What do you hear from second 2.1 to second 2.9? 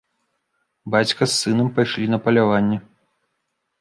на паляванне.